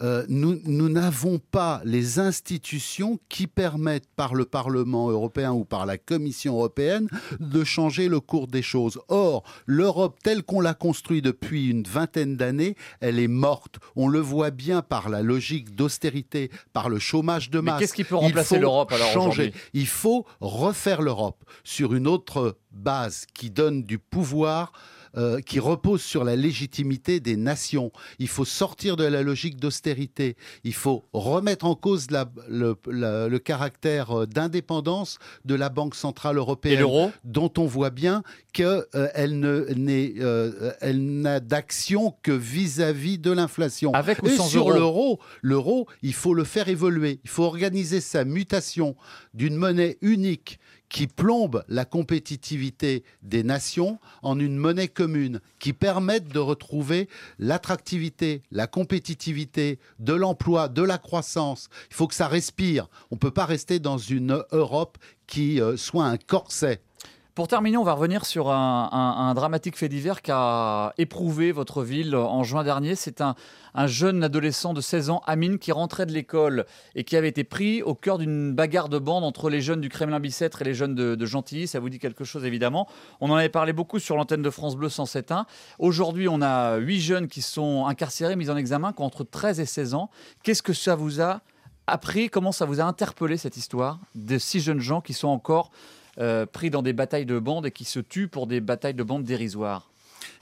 Euh, 0.00 0.24
nous 0.30 0.88
n'avons 0.88 1.38
pas 1.38 1.82
les 1.84 2.18
institutions 2.18 3.18
qui 3.28 3.46
permettent 3.46 4.08
par 4.16 4.34
le 4.34 4.46
Parlement 4.46 5.10
européen 5.10 5.52
ou 5.52 5.66
par 5.66 5.84
la 5.84 5.98
Commission 5.98 6.54
européenne 6.54 7.08
de 7.40 7.62
changer 7.62 8.08
le 8.08 8.20
cours 8.20 8.46
des 8.46 8.62
choses. 8.62 8.98
Or, 9.08 9.42
l'Europe 9.66 10.16
telle 10.22 10.44
qu'on 10.44 10.62
l'a 10.62 10.72
construite 10.72 11.26
depuis 11.26 11.68
une 11.68 11.82
vingtaine 11.82 12.38
d'années, 12.38 12.74
elle 13.00 13.18
est 13.18 13.28
morte. 13.28 13.80
On 13.96 14.08
le 14.08 14.20
voit 14.20 14.50
bien 14.50 14.80
par 14.80 15.10
la 15.10 15.20
logique 15.20 15.74
d'austérité, 15.74 16.50
par 16.72 16.88
le 16.88 16.98
chômage 16.98 17.50
de 17.50 17.60
masse. 17.60 17.74
Mais 17.74 17.80
qu'est-ce 17.80 17.92
qui 17.92 18.04
peut 18.04 18.16
remplacer 18.30 18.58
l'Europe 18.58 18.92
alors 18.92 19.10
changer. 19.10 19.52
Il 19.72 19.86
faut 19.86 20.26
refaire 20.40 21.02
l'Europe 21.02 21.44
sur 21.64 21.94
une 21.94 22.06
autre 22.06 22.58
base 22.70 23.26
qui 23.34 23.50
donne 23.50 23.82
du 23.82 23.98
pouvoir 23.98 24.72
euh, 25.16 25.40
qui 25.40 25.58
repose 25.58 26.02
sur 26.02 26.22
la 26.22 26.36
légitimité 26.36 27.18
des 27.18 27.36
nations. 27.36 27.90
Il 28.20 28.28
faut 28.28 28.44
sortir 28.44 28.96
de 28.96 29.02
la 29.02 29.22
logique 29.22 29.56
d'austérité. 29.58 30.36
Il 30.62 30.72
faut 30.72 31.04
remettre 31.12 31.66
en 31.66 31.74
cause 31.74 32.12
la, 32.12 32.30
le, 32.48 32.76
la, 32.86 33.26
le, 33.26 33.38
caractère 33.40 34.20
euh, 34.20 34.26
d'indépendance 34.26 35.18
de 35.44 35.56
la 35.56 35.68
Banque 35.68 35.96
centrale 35.96 36.36
européenne, 36.36 36.86
dont 37.24 37.52
on 37.58 37.66
voit 37.66 37.90
bien 37.90 38.22
qu'elle 38.52 38.86
euh, 38.94 40.92
n'a 40.94 41.40
d'action 41.40 42.14
que 42.22 42.30
vis-à-vis 42.30 43.16
-vis 43.16 43.20
de 43.20 43.32
l'inflation. 43.32 43.92
Avec 43.94 44.22
ou 44.22 44.28
Et 44.28 44.36
sans 44.36 44.46
sur 44.46 44.70
l'euro, 44.70 45.18
l'euro, 45.42 45.88
il 46.02 46.14
faut 46.14 46.34
le 46.34 46.44
faire 46.44 46.68
évoluer. 46.68 47.18
Il 47.24 47.30
faut 47.30 47.44
organiser 47.44 48.00
sa 48.00 48.24
mutation 48.24 48.94
d'une 49.34 49.56
monnaie 49.56 49.98
unique 50.02 50.60
qui 50.90 51.06
plombe 51.06 51.64
la 51.68 51.86
compétitivité 51.86 53.04
des 53.22 53.42
nations 53.42 53.98
en 54.22 54.38
une 54.38 54.56
monnaie 54.56 54.88
commune, 54.88 55.40
qui 55.58 55.72
permette 55.72 56.28
de 56.28 56.40
retrouver 56.40 57.08
l'attractivité, 57.38 58.42
la 58.50 58.66
compétitivité, 58.66 59.78
de 60.00 60.12
l'emploi, 60.12 60.68
de 60.68 60.82
la 60.82 60.98
croissance. 60.98 61.70
Il 61.90 61.94
faut 61.94 62.08
que 62.08 62.14
ça 62.14 62.28
respire. 62.28 62.88
On 63.10 63.14
ne 63.14 63.20
peut 63.20 63.30
pas 63.30 63.46
rester 63.46 63.78
dans 63.78 63.98
une 63.98 64.44
Europe 64.50 64.98
qui 65.26 65.60
euh, 65.60 65.76
soit 65.76 66.04
un 66.04 66.18
corset. 66.18 66.82
Pour 67.40 67.48
terminer, 67.48 67.78
on 67.78 67.84
va 67.84 67.94
revenir 67.94 68.26
sur 68.26 68.50
un, 68.50 69.32
dramatique 69.34 69.78
fait 69.78 69.88
divers 69.88 70.20
qui 70.20 70.30
a 70.30 70.92
éprouvé 70.98 71.52
votre 71.52 71.82
ville 71.82 72.14
en 72.14 72.42
juin 72.42 72.64
dernier. 72.64 72.94
C'est 72.94 73.22
un, 73.22 73.34
un, 73.72 73.86
jeune 73.86 74.22
adolescent 74.22 74.74
de 74.74 74.82
16 74.82 75.08
ans, 75.08 75.22
Amine, 75.26 75.58
qui 75.58 75.72
rentrait 75.72 76.04
de 76.04 76.12
l'école 76.12 76.66
et 76.94 77.02
qui 77.02 77.16
avait 77.16 77.30
été 77.30 77.42
pris 77.42 77.82
au 77.82 77.94
cœur 77.94 78.18
d'une 78.18 78.52
bagarre 78.52 78.90
de 78.90 78.98
bande 78.98 79.24
entre 79.24 79.48
les 79.48 79.62
jeunes 79.62 79.80
du 79.80 79.88
Kremlin-Bicêtre 79.88 80.60
et 80.60 80.66
les 80.66 80.74
jeunes 80.74 80.94
de, 80.94 81.14
de, 81.14 81.24
Gentilly. 81.24 81.66
Ça 81.66 81.80
vous 81.80 81.88
dit 81.88 81.98
quelque 81.98 82.24
chose, 82.24 82.44
évidemment. 82.44 82.86
On 83.22 83.30
en 83.30 83.36
avait 83.36 83.48
parlé 83.48 83.72
beaucoup 83.72 83.98
sur 83.98 84.16
l'antenne 84.16 84.42
de 84.42 84.50
France 84.50 84.76
Bleu 84.76 84.88
107.1. 84.88 85.46
Aujourd'hui, 85.78 86.28
on 86.28 86.42
a 86.42 86.76
8 86.76 87.00
jeunes 87.00 87.26
qui 87.26 87.40
sont 87.40 87.86
incarcérés, 87.86 88.36
mis 88.36 88.50
en 88.50 88.56
examen, 88.58 88.92
qui 88.92 89.00
ont 89.00 89.06
entre 89.06 89.24
13 89.24 89.60
et 89.60 89.64
16 89.64 89.94
ans. 89.94 90.10
Qu'est-ce 90.42 90.62
que 90.62 90.74
ça 90.74 90.94
vous 90.94 91.22
a 91.22 91.40
appris? 91.86 92.28
Comment 92.28 92.52
ça 92.52 92.66
vous 92.66 92.82
a 92.82 92.84
interpellé, 92.84 93.38
cette 93.38 93.56
histoire 93.56 93.98
de 94.14 94.36
six 94.36 94.60
jeunes 94.60 94.80
gens 94.80 95.00
qui 95.00 95.14
sont 95.14 95.28
encore 95.28 95.70
euh, 96.20 96.46
pris 96.46 96.70
dans 96.70 96.82
des 96.82 96.92
batailles 96.92 97.26
de 97.26 97.38
bandes 97.38 97.66
et 97.66 97.70
qui 97.70 97.84
se 97.84 98.00
tuent 98.00 98.28
pour 98.28 98.46
des 98.46 98.60
batailles 98.60 98.94
de 98.94 99.02
bandes 99.02 99.24
dérisoires 99.24 99.90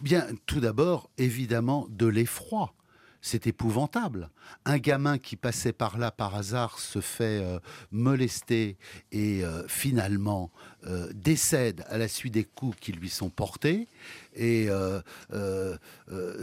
Bien, 0.00 0.26
tout 0.46 0.60
d'abord, 0.60 1.10
évidemment, 1.18 1.86
de 1.90 2.06
l'effroi. 2.06 2.74
C'est 3.20 3.48
épouvantable. 3.48 4.30
Un 4.64 4.78
gamin 4.78 5.18
qui 5.18 5.34
passait 5.34 5.72
par 5.72 5.98
là 5.98 6.12
par 6.12 6.36
hasard 6.36 6.78
se 6.78 7.00
fait 7.00 7.42
euh, 7.42 7.58
molester 7.90 8.78
et 9.10 9.44
euh, 9.44 9.66
finalement 9.66 10.52
euh, 10.86 11.08
décède 11.12 11.84
à 11.88 11.98
la 11.98 12.06
suite 12.06 12.34
des 12.34 12.44
coups 12.44 12.76
qui 12.80 12.92
lui 12.92 13.10
sont 13.10 13.30
portés. 13.30 13.88
Et 14.36 14.66
euh, 14.68 15.00
euh, 15.32 15.76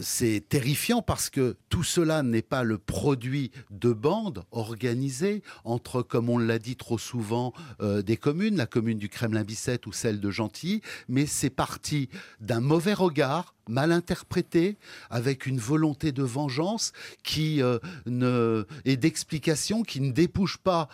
c'est 0.01 0.43
terrifiant 0.49 1.01
parce 1.01 1.29
que 1.29 1.55
tout 1.69 1.83
cela 1.83 2.21
n'est 2.21 2.41
pas 2.41 2.63
le 2.63 2.77
produit 2.77 3.51
de 3.71 3.93
bandes 3.93 4.43
organisées 4.51 5.41
entre, 5.63 6.01
comme 6.01 6.29
on 6.29 6.37
l'a 6.37 6.59
dit 6.59 6.75
trop 6.75 6.97
souvent, 6.97 7.53
des 7.81 8.17
communes, 8.17 8.57
la 8.57 8.65
commune 8.65 8.97
du 8.97 9.07
Kremlin-Bicêtre 9.07 9.87
ou 9.87 9.93
celle 9.93 10.19
de 10.19 10.29
Gentilly, 10.29 10.81
mais 11.07 11.25
c'est 11.25 11.49
parti 11.49 12.09
d'un 12.41 12.59
mauvais 12.59 12.93
regard 12.93 13.53
mal 13.67 13.91
interprété, 13.91 14.77
avec 15.09 15.47
une 15.47 15.57
volonté 15.57 16.11
de 16.11 16.21
vengeance 16.21 16.91
qui 17.23 17.63
ne, 18.05 18.63
et 18.83 18.95
d'explication 18.95 19.81
qui 19.81 20.01
ne 20.01 20.11
débouche 20.11 20.57
pas 20.57 20.87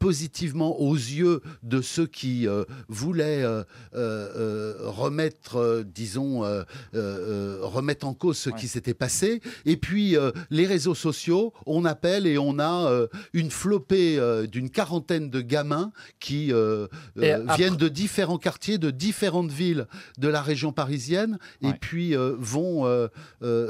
positivement 0.00 0.80
aux 0.80 0.96
yeux 0.96 1.40
de 1.62 1.80
ceux 1.80 2.08
qui 2.08 2.48
euh, 2.90 2.92
voulaient 2.92 3.44
remettre, 4.84 5.84
disons, 5.84 6.44
euh, 6.44 6.62
euh, 6.94 7.58
remettre 7.62 8.06
en 8.06 8.14
cause 8.14 8.38
ce 8.38 8.50
qui 8.50 8.68
s'était 8.68 8.94
passé. 8.94 9.40
Et 9.64 9.76
puis 9.76 10.16
les 10.50 10.66
réseaux 10.66 10.94
sociaux, 10.94 11.52
on 11.66 11.84
appelle 11.84 12.26
et 12.26 12.38
on 12.38 12.58
a 12.58 13.06
une 13.32 13.50
flopée 13.50 14.20
d'une 14.50 14.70
quarantaine 14.70 15.30
de 15.30 15.40
gamins 15.40 15.92
qui 16.20 16.52
viennent 17.16 17.76
de 17.76 17.88
différents 17.88 18.38
quartiers, 18.38 18.78
de 18.78 18.90
différentes 18.90 19.50
villes 19.50 19.86
de 20.18 20.28
la 20.28 20.42
région 20.42 20.72
parisienne, 20.72 21.38
et 21.62 21.72
puis 21.72 22.14
vont 22.38 23.08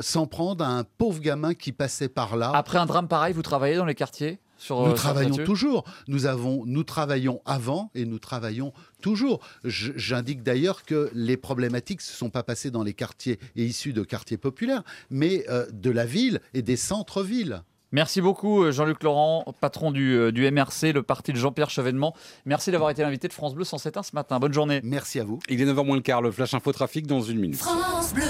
s'en 0.01 0.27
prendre 0.27 0.65
à 0.65 0.69
un 0.69 0.85
pauvre 0.85 1.21
gamin 1.21 1.55
qui 1.55 1.73
passait 1.73 2.09
par 2.09 2.37
là. 2.37 2.53
Après 2.55 2.79
un 2.79 2.87
drame 2.87 3.09
pareil, 3.09 3.33
vous 3.33 3.43
travaillez 3.43 3.77
dans 3.77 3.85
les 3.85 3.95
quartiers? 3.95 4.39
Nous 4.71 4.93
travaillons 4.93 5.37
toujours. 5.45 5.85
Nous, 6.09 6.27
avons, 6.27 6.65
nous 6.67 6.85
travaillons 6.85 7.41
avant 7.45 7.91
et 7.95 8.05
nous 8.05 8.19
travaillons 8.19 8.73
toujours. 9.03 9.41
J'indique 9.65 10.43
d'ailleurs 10.43 10.85
que 10.85 11.11
les 11.15 11.37
problématiques 11.37 12.01
ne 12.01 12.05
se 12.05 12.13
sont 12.13 12.31
pas 12.31 12.43
passées 12.43 12.71
dans 12.71 12.83
les 12.83 12.95
quartiers 12.95 13.39
et 13.57 13.65
issus 13.65 13.93
de 13.93 14.03
quartiers 14.03 14.39
populaires, 14.39 14.83
mais 15.11 15.45
euh, 15.49 15.67
de 15.73 15.91
la 15.91 16.07
ville 16.07 16.41
et 16.55 16.63
des 16.63 16.77
centres-villes. 16.77 17.63
Merci 17.93 18.21
beaucoup 18.21 18.65
euh, 18.65 18.73
Jean-Luc 18.73 19.03
Laurent, 19.05 19.45
patron 19.61 19.93
du, 19.93 20.17
euh, 20.17 20.33
du, 20.33 20.51
MRC, 20.51 20.93
le 20.93 21.03
parti 21.03 21.33
de 21.33 21.39
Jean-Pierre 21.39 21.71
Chevènement. 21.71 22.15
Merci 22.45 22.73
d'avoir 22.73 22.91
été 22.91 23.03
l'invité 23.03 23.29
de 23.29 23.33
France 23.33 23.55
Bleu 23.55 23.65
107.1 23.65 24.03
ce 24.03 24.11
matin. 24.15 24.41
Bonne 24.41 24.53
journée. 24.53 24.81
Merci 24.83 25.21
à 25.21 25.25
vous. 25.25 25.39
Il 25.49 25.61
est 25.61 25.65
9h 25.65 25.87
moins 25.87 25.97
le 25.97 26.03
quart, 26.03 26.21
le 26.21 26.33
flash 26.33 26.53
info 26.55 26.73
trafic 26.73 27.07
dans 27.07 27.23
une 27.23 27.39
minute. 27.39 27.57
France 27.57 28.13
Bleu. 28.13 28.25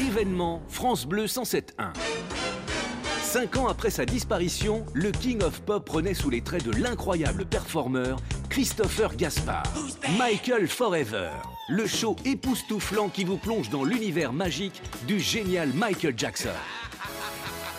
Événement 0.00 0.62
France 0.68 1.06
Bleu 1.06 1.26
107.1. 1.26 1.92
Cinq 3.32 3.56
ans 3.56 3.66
après 3.66 3.88
sa 3.88 4.04
disparition, 4.04 4.84
le 4.92 5.10
King 5.10 5.42
of 5.42 5.62
Pop 5.62 5.88
renaît 5.88 6.12
sous 6.12 6.28
les 6.28 6.42
traits 6.42 6.66
de 6.66 6.70
l'incroyable 6.70 7.46
performeur 7.46 8.18
Christopher 8.50 9.16
Gaspard. 9.16 9.62
Michael 10.18 10.68
Forever, 10.68 11.30
le 11.70 11.86
show 11.86 12.14
époustouflant 12.26 13.08
qui 13.08 13.24
vous 13.24 13.38
plonge 13.38 13.70
dans 13.70 13.84
l'univers 13.84 14.34
magique 14.34 14.82
du 15.06 15.18
génial 15.18 15.70
Michael 15.72 16.12
Jackson. 16.14 16.52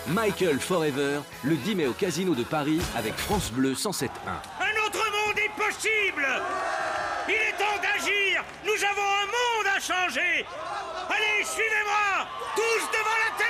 Michael 0.08 0.58
Forever, 0.58 1.20
le 1.44 1.54
10 1.54 1.76
mai 1.76 1.86
au 1.86 1.92
Casino 1.92 2.34
de 2.34 2.42
Paris 2.42 2.80
avec 2.96 3.14
France 3.14 3.52
Bleu 3.52 3.74
107.1. 3.74 4.06
Un 4.58 4.86
autre 4.88 5.04
monde 5.04 5.38
est 5.38 5.56
possible 5.56 6.26
Il 7.28 7.32
est 7.32 7.56
temps 7.56 7.80
d'agir 7.80 8.42
Nous 8.64 8.84
avons 8.84 9.08
un 9.22 9.26
monde 9.26 9.66
à 9.76 9.78
changer 9.78 10.44
Allez, 11.08 11.44
suivez-moi 11.44 12.26
Tous 12.56 12.90
devant 12.90 13.18
la 13.22 13.38
télé 13.38 13.43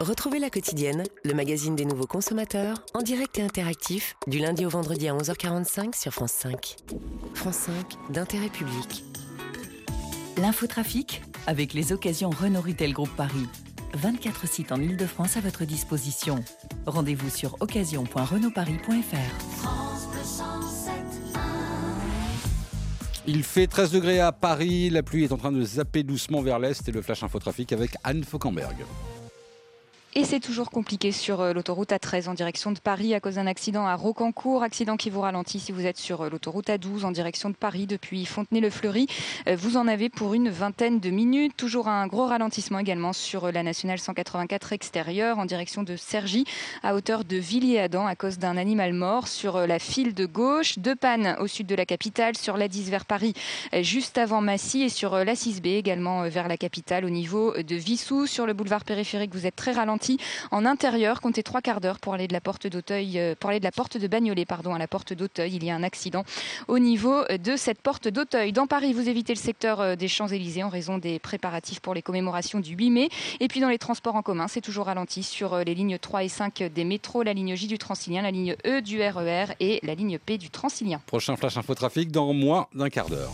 Retrouvez 0.00 0.38
la 0.38 0.50
quotidienne, 0.50 1.04
le 1.24 1.32
magazine 1.32 1.74
des 1.74 1.86
nouveaux 1.86 2.06
consommateurs, 2.06 2.84
en 2.92 3.00
direct 3.00 3.38
et 3.38 3.42
interactif, 3.42 4.14
du 4.26 4.38
lundi 4.38 4.66
au 4.66 4.68
vendredi 4.68 5.08
à 5.08 5.14
11h45 5.14 5.98
sur 5.98 6.12
France 6.12 6.32
5. 6.32 6.76
France 7.32 7.56
5, 7.56 7.72
d'intérêt 8.10 8.50
public. 8.50 9.04
L'infotrafic, 10.36 11.22
avec 11.46 11.72
les 11.72 11.94
occasions 11.94 12.28
Renault 12.28 12.60
Retail 12.60 12.92
Group 12.92 13.08
Paris. 13.16 13.46
24 13.94 14.46
sites 14.46 14.70
en 14.70 14.82
Ile-de-France 14.82 15.38
à 15.38 15.40
votre 15.40 15.64
disposition. 15.64 16.44
Rendez-vous 16.84 17.30
sur 17.30 17.56
occasion.renaultparis.fr. 17.60 20.36
Il 23.26 23.44
fait 23.44 23.66
13 23.66 23.92
degrés 23.92 24.20
à 24.20 24.30
Paris, 24.30 24.90
la 24.90 25.02
pluie 25.02 25.24
est 25.24 25.32
en 25.32 25.38
train 25.38 25.52
de 25.52 25.64
zapper 25.64 26.02
doucement 26.02 26.42
vers 26.42 26.58
l'est 26.58 26.86
et 26.86 26.92
le 26.92 27.00
flash 27.00 27.22
infotrafic 27.22 27.72
avec 27.72 27.92
Anne 28.04 28.24
Fauquemberg. 28.24 28.76
Et 30.18 30.24
c'est 30.24 30.40
toujours 30.40 30.70
compliqué 30.70 31.12
sur 31.12 31.42
euh, 31.42 31.52
l'autoroute 31.52 31.90
A13 31.90 32.30
en 32.30 32.32
direction 32.32 32.72
de 32.72 32.78
Paris 32.78 33.12
à 33.12 33.20
cause 33.20 33.34
d'un 33.34 33.46
accident 33.46 33.86
à 33.86 33.94
Rocancourt. 33.96 34.62
Accident 34.62 34.96
qui 34.96 35.10
vous 35.10 35.20
ralentit 35.20 35.60
si 35.60 35.72
vous 35.72 35.84
êtes 35.84 35.98
sur 35.98 36.22
euh, 36.22 36.30
l'autoroute 36.30 36.68
A12 36.68 37.04
en 37.04 37.10
direction 37.10 37.50
de 37.50 37.54
Paris 37.54 37.86
depuis 37.86 38.24
Fontenay-le-Fleury. 38.24 39.08
Euh, 39.46 39.56
vous 39.56 39.76
en 39.76 39.86
avez 39.86 40.08
pour 40.08 40.32
une 40.32 40.48
vingtaine 40.48 41.00
de 41.00 41.10
minutes. 41.10 41.54
Toujours 41.58 41.88
un 41.88 42.06
gros 42.06 42.24
ralentissement 42.24 42.78
également 42.78 43.12
sur 43.12 43.52
la 43.52 43.62
nationale 43.62 43.98
184 43.98 44.72
extérieure 44.72 45.38
en 45.38 45.44
direction 45.44 45.82
de 45.82 45.96
Cergy 45.96 46.46
à 46.82 46.94
hauteur 46.94 47.24
de 47.24 47.36
Villiers-Adam 47.36 48.06
à 48.06 48.16
cause 48.16 48.38
d'un 48.38 48.56
animal 48.56 48.94
mort 48.94 49.28
sur 49.28 49.66
la 49.66 49.78
file 49.78 50.14
de 50.14 50.24
gauche. 50.24 50.78
Deux 50.78 50.96
pannes 50.96 51.36
au 51.40 51.46
sud 51.46 51.66
de 51.66 51.74
la 51.74 51.84
capitale 51.84 52.38
sur 52.38 52.56
la 52.56 52.68
10 52.68 52.88
vers 52.88 53.04
Paris 53.04 53.34
juste 53.82 54.16
avant 54.16 54.40
Massy 54.40 54.80
et 54.80 54.88
sur 54.88 55.14
la 55.14 55.34
6B 55.34 55.76
également 55.76 56.26
vers 56.30 56.48
la 56.48 56.56
capitale 56.56 57.04
au 57.04 57.10
niveau 57.10 57.52
de 57.52 57.76
Vissou. 57.76 58.26
Sur 58.26 58.46
le 58.46 58.54
boulevard 58.54 58.84
périphérique, 58.84 59.34
vous 59.34 59.44
êtes 59.44 59.56
très 59.56 59.72
ralenti 59.72 60.05
en 60.50 60.64
intérieur. 60.64 61.20
Comptez 61.20 61.42
trois 61.42 61.60
quarts 61.60 61.80
d'heure 61.80 61.98
pour 61.98 62.14
aller 62.14 62.28
de 62.28 62.32
la 62.32 62.40
porte 62.40 62.66
d'Auteuil, 62.66 63.18
euh, 63.18 63.34
pour 63.38 63.50
de 63.50 63.62
la 63.62 63.72
porte 63.72 63.96
de 63.96 64.06
Bagnolet, 64.06 64.44
pardon, 64.44 64.74
à 64.74 64.78
la 64.78 64.88
porte 64.88 65.12
d'Auteuil. 65.12 65.54
Il 65.54 65.64
y 65.64 65.70
a 65.70 65.74
un 65.74 65.82
accident 65.82 66.24
au 66.68 66.78
niveau 66.78 67.24
de 67.24 67.56
cette 67.56 67.80
porte 67.80 68.08
d'Auteuil. 68.08 68.52
Dans 68.52 68.66
Paris, 68.66 68.92
vous 68.92 69.08
évitez 69.08 69.34
le 69.34 69.38
secteur 69.38 69.80
euh, 69.80 69.96
des 69.96 70.08
Champs-Élysées 70.08 70.62
en 70.62 70.68
raison 70.68 70.98
des 70.98 71.18
préparatifs 71.18 71.80
pour 71.80 71.94
les 71.94 72.02
commémorations 72.02 72.60
du 72.60 72.74
8 72.74 72.90
mai. 72.90 73.08
Et 73.40 73.48
puis 73.48 73.60
dans 73.60 73.68
les 73.68 73.78
transports 73.78 74.16
en 74.16 74.22
commun, 74.22 74.48
c'est 74.48 74.60
toujours 74.60 74.86
ralenti 74.86 75.22
sur 75.22 75.54
euh, 75.54 75.64
les 75.64 75.74
lignes 75.74 75.98
3 75.98 76.24
et 76.24 76.28
5 76.28 76.64
des 76.74 76.84
métros, 76.84 77.22
la 77.22 77.32
ligne 77.32 77.54
J 77.54 77.66
du 77.66 77.78
Transilien, 77.78 78.22
la 78.22 78.30
ligne 78.30 78.56
E 78.66 78.80
du 78.80 79.00
RER 79.00 79.46
e 79.50 79.54
et 79.60 79.80
la 79.82 79.94
ligne 79.94 80.18
P 80.18 80.38
du 80.38 80.50
Transilien. 80.50 81.00
Prochain 81.06 81.36
flash 81.36 81.56
infotrafic 81.56 82.10
dans 82.10 82.32
moins 82.32 82.66
d'un 82.74 82.90
quart 82.90 83.08
d'heure. 83.08 83.32